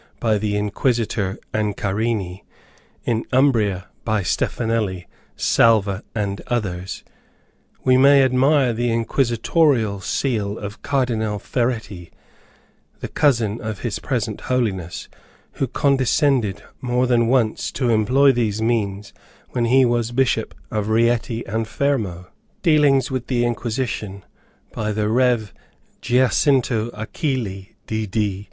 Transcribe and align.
by 0.19 0.39
the 0.39 0.57
Inquisitor 0.57 1.37
Ancarani 1.53 2.43
in 3.03 3.23
Umbria 3.31 3.87
by 4.03 4.23
Stefanelli, 4.23 5.05
Salva, 5.35 6.01
and 6.15 6.41
others, 6.47 7.03
we 7.83 7.97
may 7.97 8.23
admire 8.23 8.73
the 8.73 8.89
inquisitorial 8.91 9.99
seal 10.01 10.57
of 10.57 10.81
Cardinal 10.81 11.37
Feretti, 11.37 12.09
the 12.99 13.07
cousin 13.07 13.61
of 13.61 13.81
his 13.81 13.99
present 13.99 14.41
holiness, 14.41 15.07
who 15.53 15.67
condescended 15.67 16.63
more 16.81 17.05
than 17.05 17.27
once 17.27 17.71
to 17.73 17.89
employ 17.89 18.31
these 18.31 18.59
means 18.59 19.13
when 19.51 19.65
he 19.65 19.85
was 19.85 20.11
bishop 20.11 20.55
of 20.71 20.87
Rieti 20.89 21.43
and 21.45 21.67
Fermo." 21.67 22.25
Dealings 22.63 23.11
with 23.11 23.27
the 23.27 23.45
Inquisition, 23.45 24.25
by 24.73 24.91
the 24.93 25.07
Rev. 25.09 25.53
Giacinto 26.01 26.89
Achilli 26.89 27.75
D. 27.85 28.07
D. 28.07 28.15